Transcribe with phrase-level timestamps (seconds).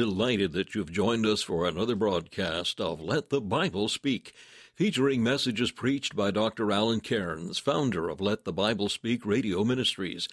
[0.00, 4.32] Delighted that you've joined us for another broadcast of Let the Bible Speak,
[4.74, 6.72] featuring messages preached by Dr.
[6.72, 10.26] Alan Cairns, founder of Let the Bible Speak Radio Ministries.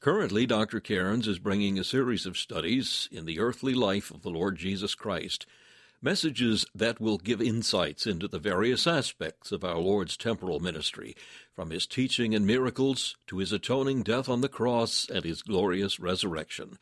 [0.00, 0.80] Currently, Dr.
[0.80, 4.94] Cairns is bringing a series of studies in the earthly life of the Lord Jesus
[4.94, 5.44] Christ,
[6.00, 11.14] messages that will give insights into the various aspects of our Lord's temporal ministry,
[11.54, 16.00] from his teaching and miracles to his atoning death on the cross and his glorious
[16.00, 16.78] resurrection.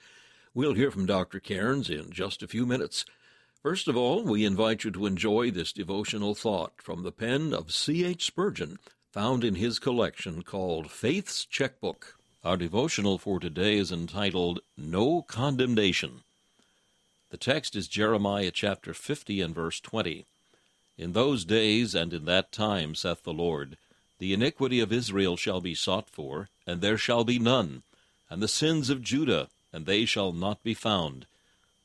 [0.54, 1.40] We'll hear from Dr.
[1.40, 3.06] Cairns in just a few minutes.
[3.62, 7.72] First of all, we invite you to enjoy this devotional thought from the pen of
[7.72, 8.26] C.H.
[8.26, 8.78] Spurgeon,
[9.10, 12.18] found in his collection called Faith's Checkbook.
[12.44, 16.20] Our devotional for today is entitled No Condemnation.
[17.30, 20.26] The text is Jeremiah chapter 50 and verse 20.
[20.98, 23.78] In those days and in that time, saith the Lord,
[24.18, 27.84] the iniquity of Israel shall be sought for, and there shall be none,
[28.28, 31.26] and the sins of Judah and they shall not be found.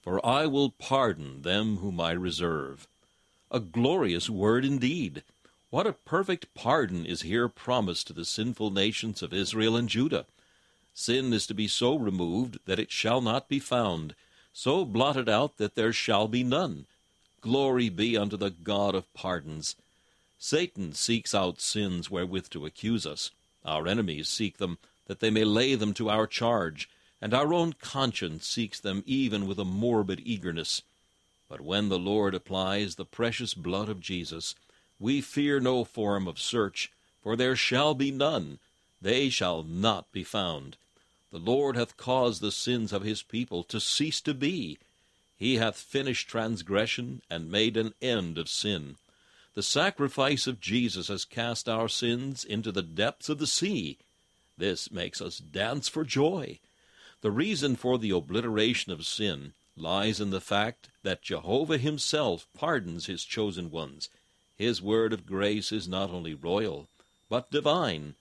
[0.02, 2.88] For I will pardon them whom I reserve.
[3.49, 5.23] A glorious word indeed!
[5.69, 10.25] What a perfect pardon is here promised to the sinful nations of Israel and Judah!
[10.94, 14.16] Sin is to be so removed that it shall not be found,
[14.53, 16.85] so blotted out that there shall be none.
[17.41, 19.75] Glory be unto the God of pardons!
[20.39, 23.31] Satan seeks out sins wherewith to accuse us.
[23.66, 26.89] Our enemies seek them, that they may lay them to our charge
[27.22, 30.81] and our own conscience seeks them even with a morbid eagerness.
[31.50, 34.55] But when the Lord applies the precious blood of Jesus,
[35.00, 36.91] we fear no form of search,
[37.22, 38.59] for there shall be none,
[39.01, 40.75] they shall not be found.
[41.31, 44.77] The Lord hath caused the sins of his people to cease to be.
[45.38, 48.95] He hath finished transgression and made an end of sin.
[49.53, 53.97] The sacrifice of Jesus has cast our sins into the depths of the sea.
[54.57, 56.59] This makes us dance for joy.
[57.22, 63.05] The reason for the obliteration of sin lies in the fact that Jehovah himself pardons
[63.07, 64.09] his chosen ones.
[64.57, 66.88] His word of grace is not only royal,
[67.29, 68.16] but divine.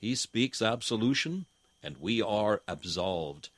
[0.00, 1.46] He speaks absolution,
[1.82, 3.48] and we are absolved.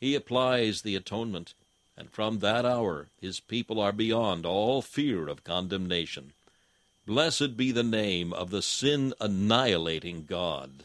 [0.00, 1.54] He applies the atonement,
[1.96, 6.32] and from that hour his people are beyond all fear of condemnation.
[7.06, 10.84] Blessed be the name of the sin annihilating God.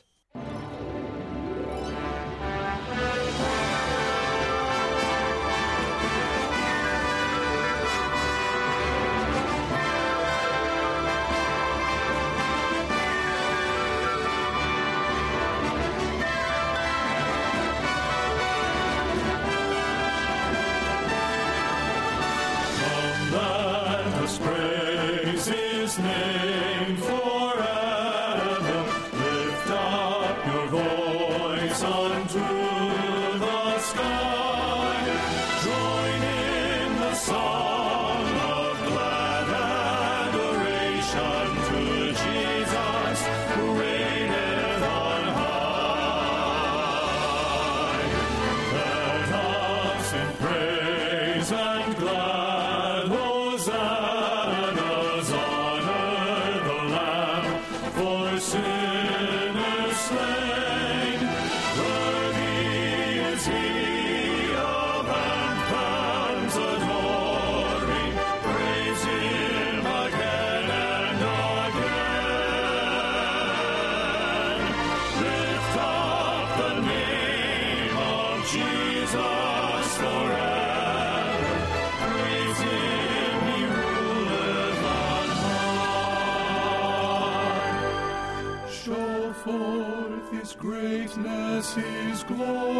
[92.29, 92.76] His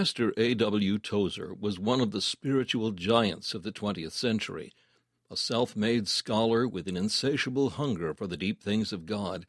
[0.00, 0.98] Pastor A.W.
[0.98, 4.72] Tozer was one of the spiritual giants of the 20th century.
[5.30, 9.44] A self made scholar with an insatiable hunger for the deep things of God,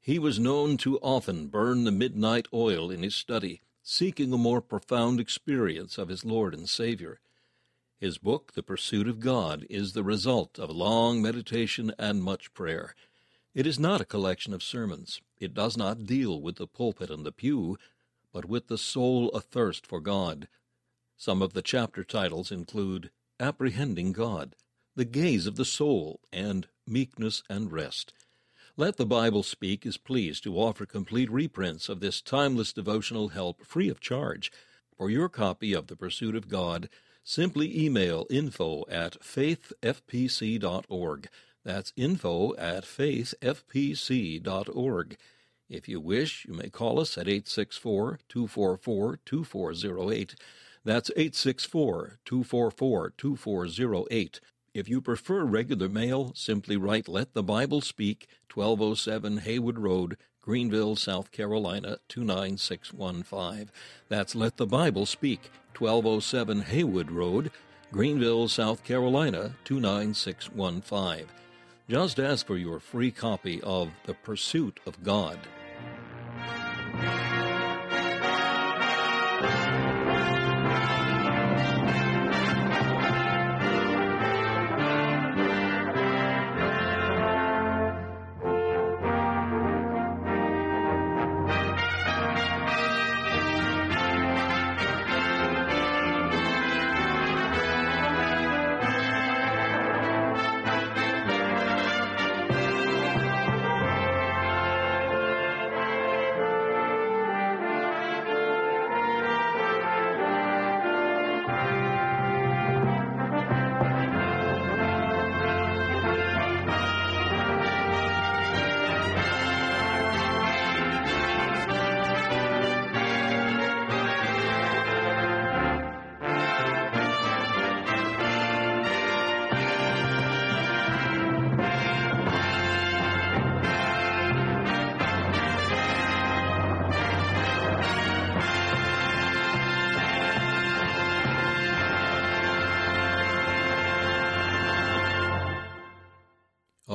[0.00, 4.60] he was known to often burn the midnight oil in his study, seeking a more
[4.60, 7.18] profound experience of his Lord and Savior.
[7.98, 12.94] His book, The Pursuit of God, is the result of long meditation and much prayer.
[13.52, 15.20] It is not a collection of sermons.
[15.40, 17.78] It does not deal with the pulpit and the pew,
[18.38, 20.46] but with the soul athirst for God.
[21.16, 24.54] Some of the chapter titles include Apprehending God,
[24.94, 28.12] The Gaze of the Soul, and Meekness and Rest.
[28.76, 33.66] Let the Bible Speak is pleased to offer complete reprints of this timeless devotional help
[33.66, 34.52] free of charge.
[34.96, 36.88] For your copy of The Pursuit of God,
[37.24, 41.28] simply email info at faithfpc.org.
[41.64, 45.16] That's info at faithfpc.org.
[45.68, 50.34] If you wish, you may call us at 864 244 2408.
[50.84, 54.40] That's 864 244 2408.
[54.72, 60.96] If you prefer regular mail, simply write Let the Bible Speak, 1207 Haywood Road, Greenville,
[60.96, 63.70] South Carolina 29615.
[64.08, 67.50] That's Let the Bible Speak, 1207 Haywood Road,
[67.92, 71.26] Greenville, South Carolina 29615.
[71.88, 75.38] Just ask for your free copy of The Pursuit of God.
[77.00, 77.37] Thank you.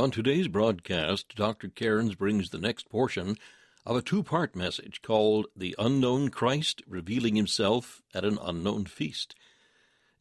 [0.04, 1.70] On today's broadcast, Dr.
[1.70, 3.38] Cairns brings the next portion
[3.86, 9.34] of a two part message called The Unknown Christ Revealing Himself at an Unknown Feast.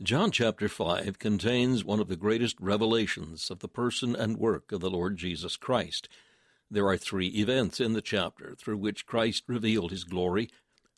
[0.01, 4.81] John chapter 5 contains one of the greatest revelations of the person and work of
[4.81, 6.09] the Lord Jesus Christ.
[6.71, 10.49] There are three events in the chapter through which Christ revealed his glory.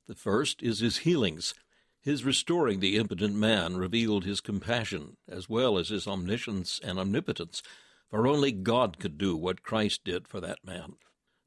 [0.09, 1.55] The first is his healings.
[2.03, 7.63] His restoring the impotent man revealed his compassion, as well as his omniscience and omnipotence
[8.09, 10.95] for only God could do what Christ did for that man.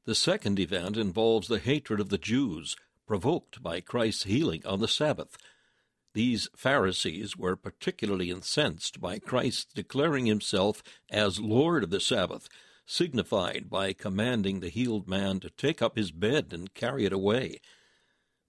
[0.04, 4.88] The second event involves the hatred of the Jews, provoked by Christ's healing on the
[4.88, 5.36] Sabbath.
[6.14, 12.48] These Pharisees were particularly incensed by Christ's declaring himself as Lord of the Sabbath,
[12.86, 17.60] signified by commanding the healed man to take up his bed and carry it away.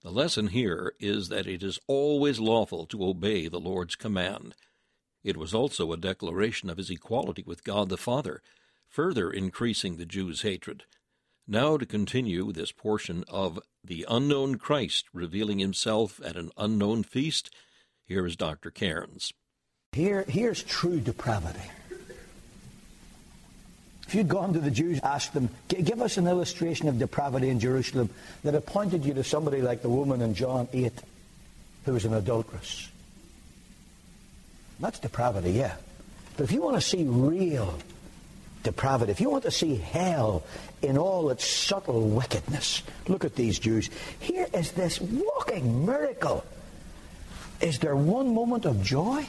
[0.01, 4.55] The lesson here is that it is always lawful to obey the Lord's command.
[5.29, 8.41] It was also a declaration of his equality with God the Father,
[8.87, 10.85] further increasing the Jews' hatred.
[11.47, 17.53] Now, to continue this portion of the unknown Christ revealing himself at an unknown feast,
[18.07, 18.71] here is Dr.
[18.71, 19.31] Cairns.
[19.91, 21.69] Here, here's true depravity.
[24.07, 27.59] If you'd gone to the Jews, asked them, give us an illustration of depravity in
[27.59, 28.09] Jerusalem,
[28.43, 30.91] that have pointed you to somebody like the woman in John 8
[31.85, 32.89] who was an adulteress.
[34.79, 35.75] That's depravity, yeah.
[36.37, 37.77] But if you want to see real
[38.63, 40.43] depravity, if you want to see hell
[40.81, 43.89] in all its subtle wickedness, look at these Jews.
[44.19, 46.45] Here is this walking miracle.
[47.61, 49.25] Is there one moment of joy?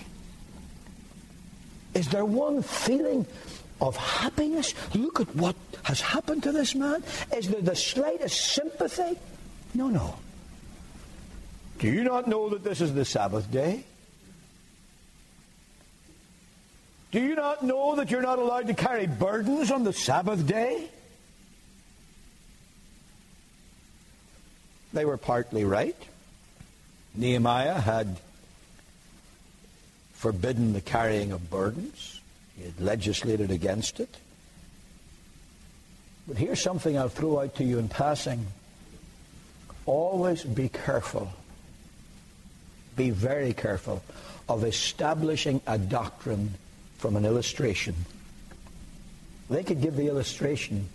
[1.94, 3.26] Is there one feeling
[3.80, 4.74] of happiness?
[4.94, 7.02] Look at what has happened to this man.
[7.34, 9.18] Is there the slightest sympathy?
[9.74, 10.16] No, no.
[11.80, 13.84] Do you not know that this is the Sabbath day?
[17.10, 20.88] Do you not know that you're not allowed to carry burdens on the Sabbath day?
[24.92, 25.96] They were partly right.
[27.14, 28.16] Nehemiah had
[30.14, 32.20] forbidden the carrying of burdens.
[32.56, 34.16] He had legislated against it.
[36.28, 38.46] But here's something I'll throw out to you in passing.
[39.86, 41.32] Always be careful
[43.00, 44.02] be very careful
[44.46, 46.52] of establishing a doctrine
[47.00, 47.94] from an illustration.
[49.48, 50.88] They could give the illustration,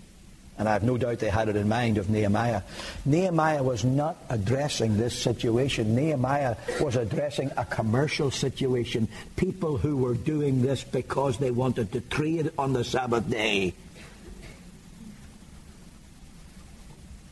[0.58, 2.62] and I have no doubt they had it in mind of Nehemiah.
[3.04, 5.96] Nehemiah was not addressing this situation.
[5.96, 9.10] Nehemiah was addressing a commercial situation.
[9.36, 13.74] People who were doing this because they wanted to trade on the Sabbath day.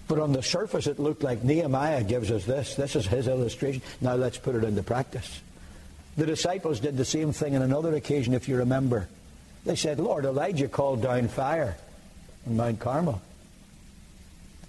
[0.07, 2.75] But on the surface, it looked like Nehemiah gives us this.
[2.75, 3.81] This is his illustration.
[4.01, 5.41] Now let's put it into practice.
[6.15, 9.07] The disciples did the same thing on another occasion, if you remember.
[9.65, 11.75] They said, Lord, Elijah called down fire
[12.45, 13.21] on Mount Carmel.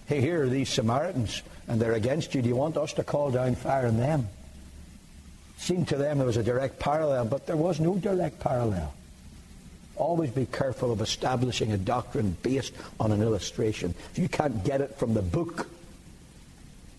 [0.06, 2.42] Hey, here are these Samaritans, and they're against you.
[2.42, 4.28] Do you want us to call down fire on them?
[5.58, 8.94] Seemed to them there was a direct parallel, but there was no direct parallel.
[9.96, 13.94] Always be careful of establishing a doctrine based on an illustration.
[14.12, 15.68] If you can't get it from the book,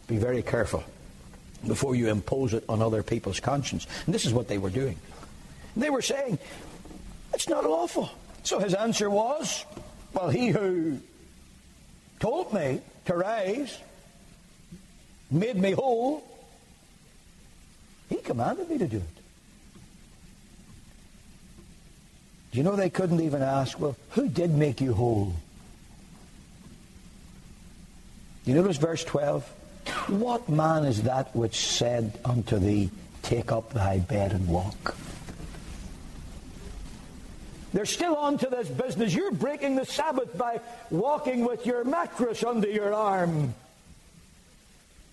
[0.07, 0.83] be very careful
[1.67, 3.88] before you impose it on other people's conscience.
[4.05, 4.98] And this is what they were doing.
[5.75, 6.39] They were saying,
[7.34, 8.10] it's not lawful.
[8.43, 9.65] So his answer was,
[10.13, 11.00] well, he who
[12.19, 13.77] told me to rise,
[15.29, 16.24] made me whole,
[18.10, 19.03] he commanded me to do it.
[22.51, 25.34] You know they couldn't even ask, well, who did make you whole?
[28.45, 29.51] You notice verse 12?
[30.08, 32.89] What man is that which said unto thee,
[33.22, 34.96] Take up thy bed and walk?
[37.74, 39.13] They're still on to this business.
[39.13, 40.62] You're breaking the Sabbath by
[40.92, 43.54] walking with your mattress under your arm.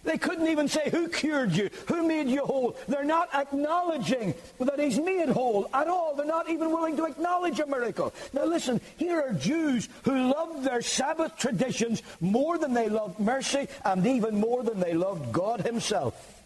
[0.04, 1.70] They couldn't even say, Who cured you?
[1.86, 2.76] Who made you whole?
[2.88, 6.14] They're not acknowledging that He's made whole at all.
[6.16, 8.12] They're not even willing to acknowledge a miracle.
[8.32, 13.68] Now, listen, here are Jews who loved their Sabbath traditions more than they loved mercy
[13.84, 16.42] and even more than they loved God Himself.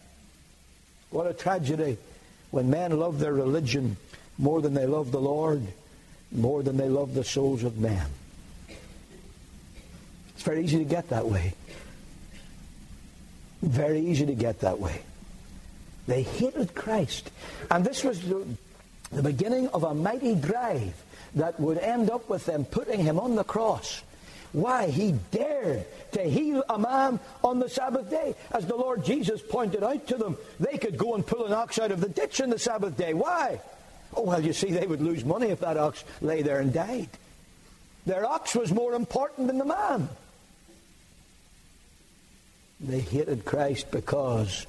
[1.09, 1.97] What a tragedy
[2.51, 3.97] when men love their religion
[4.37, 5.65] more than they love the Lord,
[6.31, 8.05] more than they love the souls of men.
[10.35, 11.55] It's very easy to get that way.
[13.61, 15.01] Very easy to get that way.
[16.07, 17.31] They hated Christ.
[17.69, 18.45] And this was the,
[19.21, 20.93] beginning of a mighty drive
[21.35, 24.01] that would end up with them putting him on the cross.
[24.53, 24.87] Why?
[24.87, 28.35] He dared to heal a man on the Sabbath day.
[28.51, 31.79] As the Lord Jesus pointed out to them, they could go and pull an ox
[31.79, 33.13] out of the ditch on the Sabbath day.
[33.13, 33.59] Why?
[34.15, 37.09] Oh, well, you see, they would lose money if that ox lay there and died.
[38.05, 40.07] Their ox was more important than the man.
[42.79, 44.67] They hated Christ because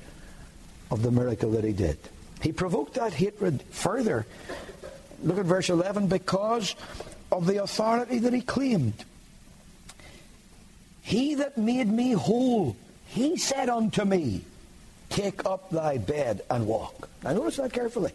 [0.91, 1.99] of the miracle that he did.
[2.41, 4.27] He provoked that hatred further.
[5.23, 6.75] Look at verse 11 because
[7.31, 9.05] of the authority that he claimed.
[11.03, 14.43] He that made me whole, he said unto me,
[15.09, 17.09] Take up thy bed and walk.
[17.23, 18.13] Now notice that carefully.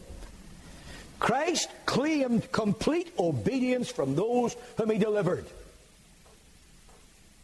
[1.20, 5.46] Christ claimed complete obedience from those whom he delivered.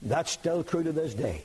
[0.02, 1.44] That's still true to this day.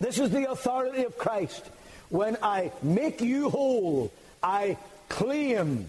[0.00, 1.64] This is the authority of Christ.
[2.10, 4.76] When I make you whole, I
[5.08, 5.86] claim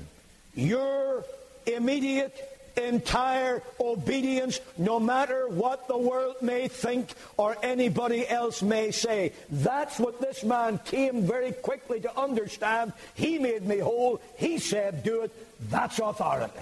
[0.54, 1.24] your
[1.66, 2.34] immediate,
[2.78, 9.34] entire obedience, no matter what the world may think or anybody else may say.
[9.50, 12.94] That's what this man came very quickly to understand.
[13.16, 14.22] He made me whole.
[14.38, 15.32] He said, do it.
[15.70, 16.54] That's authority.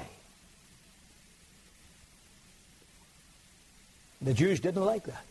[4.21, 5.25] The Jews didn't like that.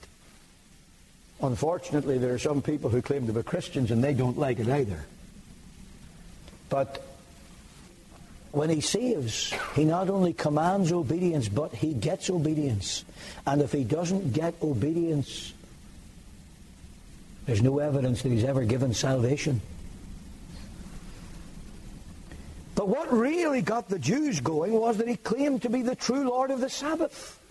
[1.42, 4.68] Unfortunately, there are some people who claim to be Christians and they don't like it
[4.68, 5.04] either.
[6.68, 7.04] But
[8.52, 13.04] when he saves, he not only commands obedience, but he gets obedience.
[13.44, 15.52] And if he doesn't get obedience,
[17.46, 19.60] there's no evidence that he's ever given salvation.
[22.76, 26.28] But what really got the Jews going was that he claimed to be the true
[26.28, 27.41] Lord of the Sabbath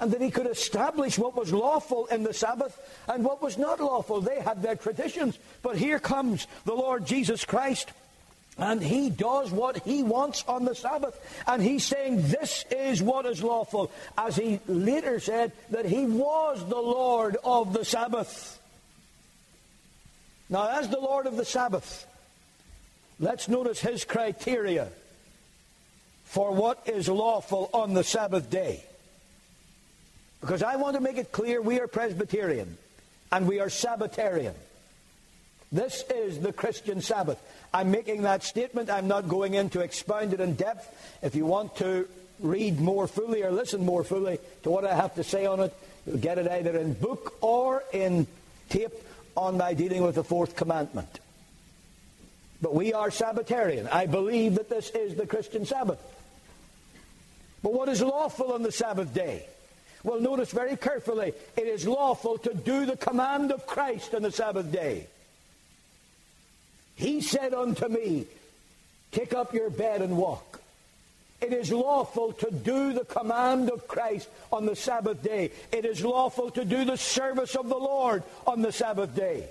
[0.00, 3.80] and that he could establish what was lawful in the Sabbath and what was not
[3.80, 4.20] lawful.
[4.20, 5.38] They had their traditions.
[5.62, 7.92] But here comes the Lord Jesus Christ.
[8.56, 11.18] And he does what he wants on the Sabbath.
[11.46, 13.90] And he's saying this is what is lawful.
[14.16, 18.58] As he later said that he was the Lord of the Sabbath.
[20.48, 22.06] Now, as the Lord of the Sabbath,
[23.20, 24.88] let's notice his criteria
[26.24, 28.84] for what is lawful on the Sabbath day.
[30.40, 32.76] Because I want to make it clear we are Presbyterian
[33.30, 34.54] and we are Sabbatarian.
[35.72, 37.40] This is the Christian Sabbath.
[37.72, 38.90] I'm making that statement.
[38.90, 40.88] I'm not going in to expound it in depth.
[41.22, 42.08] If you want to
[42.40, 45.74] read more fully or listen more fully to what I have to say on it,
[46.06, 48.26] you'll get it either in book or in
[48.68, 48.94] tape
[49.36, 51.20] on my dealing with the fourth commandment.
[52.60, 53.88] But we are Sabbatarian.
[53.88, 56.00] I believe that this is the Christian Sabbath.
[57.62, 59.46] But what is lawful on the Sabbath day?
[60.02, 64.32] Well, notice very carefully, it is lawful to do the command of Christ on the
[64.32, 65.06] Sabbath day.
[66.96, 68.26] He said unto me,
[69.12, 70.60] Take up your bed and walk.
[71.40, 75.50] It is lawful to do the command of Christ on the Sabbath day.
[75.72, 79.48] It is lawful to do the service of the Lord on the Sabbath day.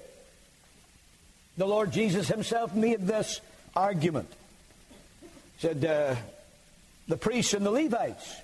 [1.57, 3.41] The Lord Jesus himself made this
[3.75, 4.31] argument.
[5.21, 6.15] He said, uh,
[7.07, 8.35] the priests and the Levites,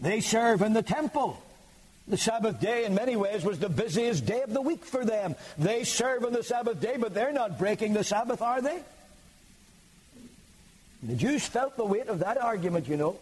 [0.00, 1.40] they serve in the temple.
[2.06, 5.34] The Sabbath day, in many ways, was the busiest day of the week for them.
[5.56, 8.82] They serve on the Sabbath day, but they're not breaking the Sabbath, are they?
[11.02, 13.16] The Jews felt the weight of that argument, you know.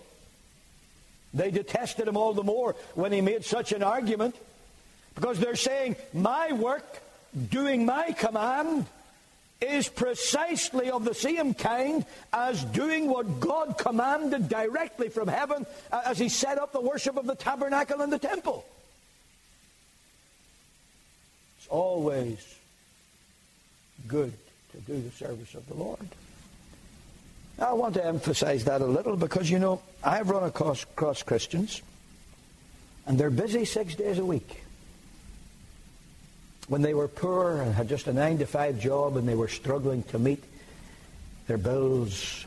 [1.35, 4.35] They detested him all the more when he made such an argument
[5.15, 7.03] because they're saying, My work,
[7.51, 8.87] doing my command,
[9.63, 16.03] is precisely of the same kind as doing what God commanded directly from heaven uh,
[16.05, 18.65] as he set up the worship of the tabernacle and the temple.
[21.59, 22.55] It's always
[24.09, 24.33] good
[24.73, 26.09] to do the service of the Lord.
[27.59, 31.83] I want to emphasize that a little because, you know, I've run across, across Christians
[33.07, 34.62] and they're busy six days a week.
[36.69, 39.49] When they were poor and had just a nine to five job and they were
[39.49, 40.43] struggling to meet
[41.47, 42.47] their bills,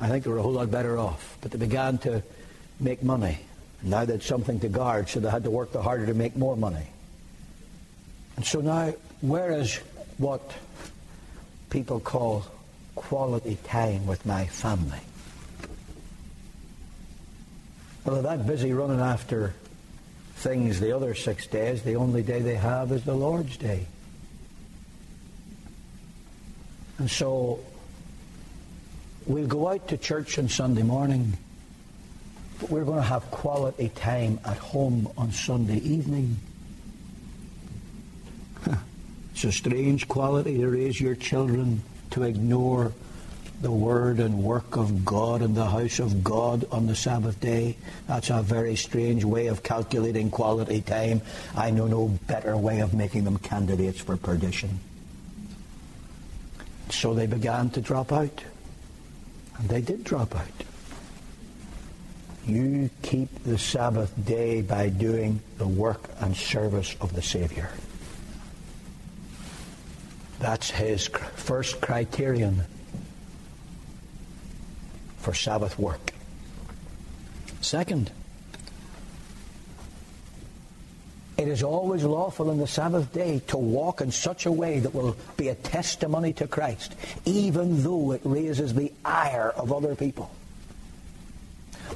[0.00, 1.38] I think they were a whole lot better off.
[1.40, 2.22] But they began to
[2.80, 3.38] make money.
[3.80, 6.14] And now they had something to guard, so they had to work the harder to
[6.14, 6.86] make more money.
[8.36, 9.76] And so now, where is
[10.18, 10.52] what
[11.70, 12.44] people call
[12.94, 15.00] quality time with my family.
[18.04, 19.54] Well, they're that busy running after
[20.44, 23.86] things the other six days, the only day they have is the Lord's Day.
[26.98, 27.60] And so
[29.26, 31.32] we'll go out to church on Sunday morning,
[32.60, 36.36] but we're going to have quality time at home on Sunday evening.
[39.32, 42.92] It's a strange quality to raise your children to ignore
[43.64, 47.78] the word and work of God in the house of God on the Sabbath day.
[48.06, 51.22] That's a very strange way of calculating quality time.
[51.56, 54.80] I know no better way of making them candidates for perdition.
[56.90, 58.44] So they began to drop out.
[59.58, 60.46] And they did drop out.
[62.46, 67.70] You keep the Sabbath day by doing the work and service of the Savior.
[70.38, 72.64] That's his first criterion
[75.24, 76.12] for Sabbath work.
[77.62, 78.10] Second,
[81.38, 84.94] it is always lawful in the Sabbath day to walk in such a way that
[84.94, 90.30] will be a testimony to Christ, even though it raises the ire of other people.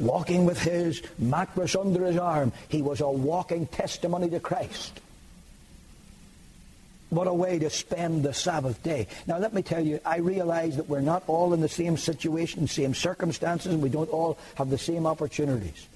[0.00, 5.00] Walking with his mattress under his arm, he was a walking testimony to Christ.
[7.10, 9.06] What a way to spend the Sabbath day.
[9.26, 12.66] Now, let me tell you, I realize that we're not all in the same situation,
[12.66, 15.86] same circumstances, and we don't all have the same opportunities.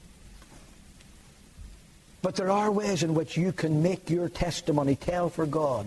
[2.22, 5.86] But there are ways in which you can make your testimony tell for God.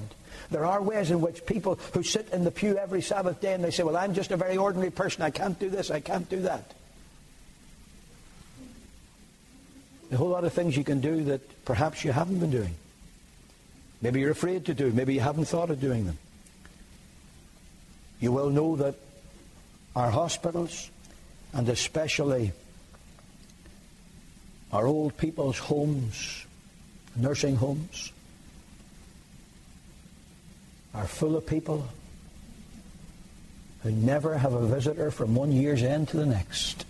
[0.51, 3.63] There are ways in which people who sit in the pew every Sabbath day and
[3.63, 5.23] they say, Well, I'm just a very ordinary person.
[5.23, 5.89] I can't do this.
[5.89, 6.73] I can't do that.
[10.11, 12.75] A whole lot of things you can do that perhaps you haven't been doing.
[14.05, 14.91] Maybe you're afraid to do.
[14.91, 16.19] Maybe you haven't thought of doing them.
[18.19, 18.93] You will know that
[19.95, 20.91] our hospitals,
[21.53, 22.51] and especially
[24.71, 26.45] our old people's homes,
[27.15, 28.11] nursing homes,
[30.93, 31.87] are full of people
[33.81, 36.85] who never have a visitor from one year's end to the next.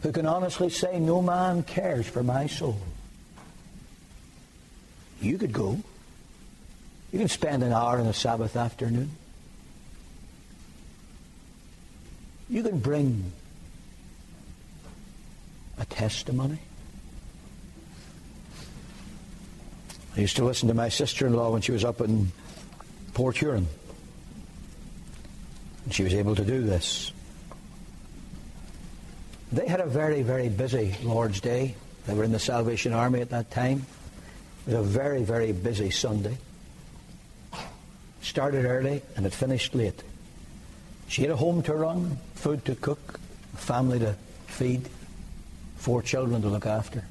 [0.00, 2.80] Who can honestly say, No man cares for my soul.
[5.22, 5.78] You could go.
[7.12, 9.10] You can spend an hour on a Sabbath afternoon.
[12.50, 13.32] You can bring
[15.78, 16.58] a testimony.
[20.16, 22.32] I used to listen to my sister-in-law when she was up in
[23.14, 23.66] Port Huron.
[25.84, 27.12] And she was able to do this.
[29.52, 31.74] They had a very, very busy Lord's Day.
[32.06, 33.86] They were in the Salvation Army at that time.
[34.66, 36.38] It was a very, very busy Sunday.
[38.20, 40.02] Started early and it finished late.
[41.08, 43.18] She had a home to run, food to cook,
[43.54, 44.14] a family to
[44.46, 44.88] feed,
[45.76, 47.04] four children to look after.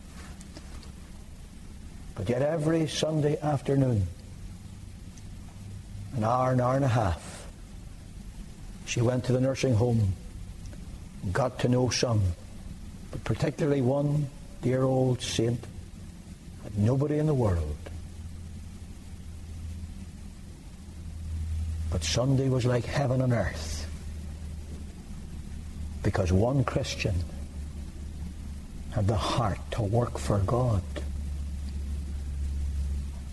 [2.15, 4.07] But yet every Sunday afternoon,
[6.15, 7.47] an hour, an hour and a half.
[8.85, 10.13] She went to the nursing home,
[11.31, 12.21] got to know some,
[13.11, 14.27] but particularly one
[14.61, 15.63] dear old saint,
[16.78, 17.78] nobody in the world.
[21.91, 23.86] But Sunday was like heaven on earth
[26.04, 27.15] because one Christian
[28.91, 30.84] had the heart to work for God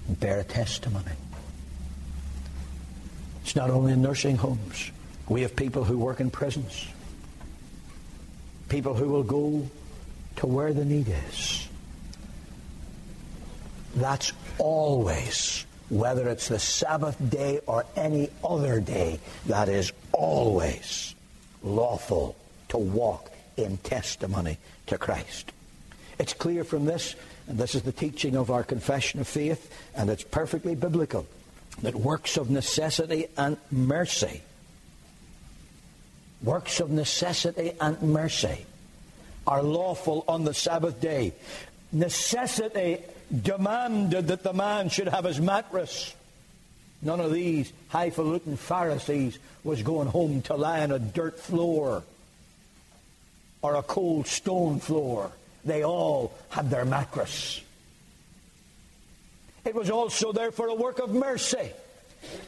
[0.06, 1.04] and bear a testimony.
[3.42, 4.90] It's not only in nursing homes.
[5.28, 6.86] We have people who work in prisons.
[8.68, 9.68] People who will go
[10.36, 11.67] to where the need is.
[13.94, 21.14] That's always, whether it's the Sabbath day or any other day, that is always
[21.62, 22.36] lawful
[22.68, 25.52] to walk in testimony to Christ.
[26.18, 27.14] It's clear from this,
[27.46, 31.26] and this is the teaching of our confession of faith, and it's perfectly biblical,
[31.82, 34.42] that works of necessity and mercy,
[36.42, 38.66] works of necessity and mercy
[39.46, 41.32] are lawful on the Sabbath day.
[41.90, 42.98] Necessity
[43.42, 46.14] demanded that the man should have his mattress.
[47.02, 52.02] None of these highfalutin Pharisees was going home to lie on a dirt floor
[53.62, 55.30] or a cold stone floor.
[55.64, 57.60] They all had their mattress.
[59.64, 61.70] It was also therefore a work of mercy.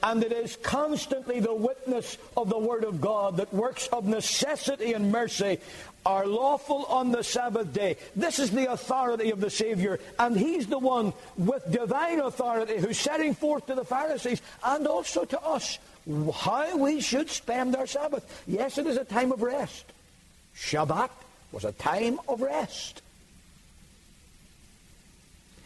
[0.02, 4.94] And it is constantly the witness of the Word of God that works of necessity
[4.94, 5.58] and mercy
[6.06, 7.96] are lawful on the Sabbath day.
[8.16, 12.98] This is the authority of the Savior, and He's the one with divine authority who's
[12.98, 15.78] setting forth to the Pharisees and also to us
[16.34, 18.42] how we should spend our Sabbath.
[18.46, 19.84] Yes, it is a time of rest.
[20.56, 21.10] Shabbat
[21.52, 23.02] was a time of rest.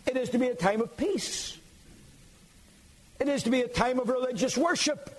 [0.07, 1.57] It is to be a time of peace.
[3.21, 5.11] It is to be a time of religious worship.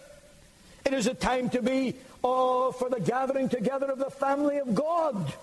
[0.86, 1.96] It is a time to be
[2.26, 5.34] oh, for the gathering together of the family of God.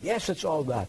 [0.00, 0.88] Yes, it's all that.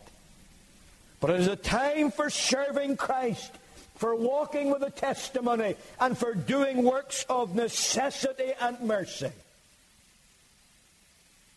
[1.19, 3.51] But it is a time for serving Christ,
[3.95, 9.31] for walking with a testimony, and for doing works of necessity and mercy.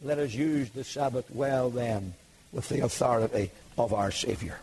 [0.02, 2.14] Let us use the Sabbath well then
[2.52, 4.58] with the authority of our Savior.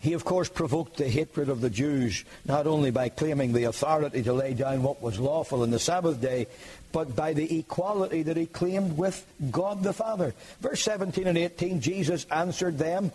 [0.00, 4.22] He, of course, provoked the hatred of the Jews, not only by claiming the authority
[4.22, 6.46] to lay down what was lawful in the Sabbath day,
[6.92, 10.34] but by the equality that he claimed with God the Father.
[10.60, 13.10] Verse 17 and 18, Jesus answered them,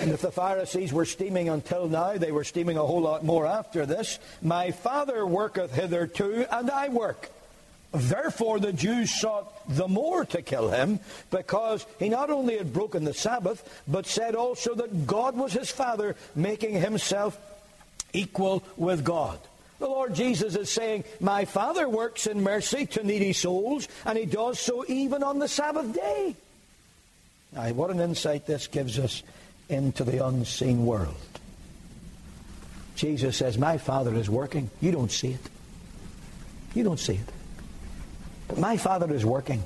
[0.00, 3.46] and if the Pharisees were steaming until now, they were steaming a whole lot more
[3.46, 4.18] after this.
[4.40, 7.30] My Father worketh hitherto, and I work.
[7.92, 10.98] Therefore, the Jews sought the more to kill him
[11.30, 15.70] because he not only had broken the Sabbath, but said also that God was his
[15.70, 17.38] Father, making himself
[18.14, 19.38] equal with God.
[19.78, 24.24] The Lord Jesus is saying, My Father works in mercy to needy souls, and he
[24.24, 26.34] does so even on the Sabbath day.
[27.52, 29.22] Now, what an insight this gives us
[29.68, 31.16] into the unseen world.
[32.96, 34.70] Jesus says, My Father is working.
[34.80, 35.50] You don't see it.
[36.74, 37.41] You don't see it.
[38.52, 39.62] But my Father is working.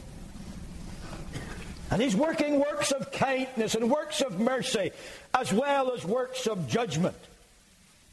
[1.90, 4.92] And He's working works of kindness and works of mercy,
[5.34, 7.16] as well as works of judgment,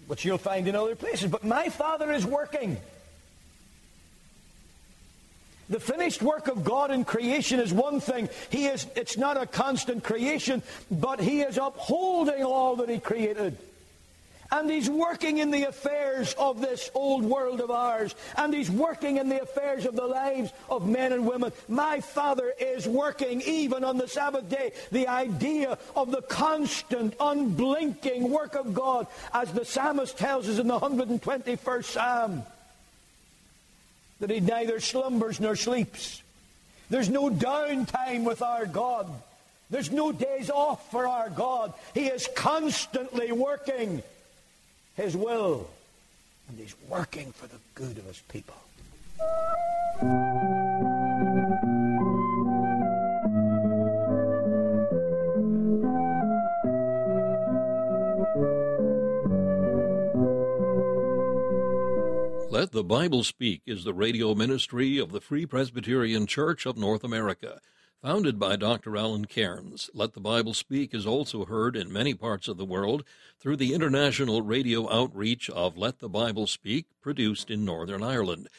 [0.07, 1.29] which you'll find in other places.
[1.29, 2.77] But my Father is working.
[5.69, 8.27] The finished work of God in creation is one thing.
[8.49, 13.59] He is, it's not a constant creation, but He is upholding all that He created.
[14.53, 18.13] And he's working in the affairs of this old world of ours.
[18.37, 21.51] And he's working in the affairs of the lives of men and women.
[21.67, 24.73] My Father is working even on the Sabbath day.
[24.91, 30.67] The idea of the constant, unblinking work of God, as the psalmist tells us in
[30.67, 32.43] the 121st Psalm,
[34.19, 36.21] that he neither slumbers nor sleeps.
[36.91, 39.09] There's no downtime with our God.
[39.71, 41.73] There's no days off for our God.
[41.95, 44.03] He is constantly working
[44.95, 45.69] his will,
[46.47, 48.55] and He's working for the good of His people.
[62.49, 67.03] Let the Bible Speak is the radio ministry of the Free Presbyterian Church of North
[67.03, 67.59] America.
[68.03, 68.97] Founded by Dr.
[68.97, 73.05] Alan Cairns, Let the Bible Speak is also heard in many parts of the world
[73.39, 78.49] through the international radio outreach of Let the Bible Speak, produced in Northern Ireland.